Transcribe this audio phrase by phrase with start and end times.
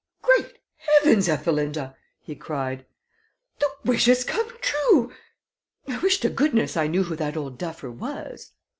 [0.23, 2.87] "Great heavens, Ethelinda!" he cried.
[3.59, 5.11] "The wishes come true!
[5.87, 8.49] I wish to goodness I knew who that old duffer was."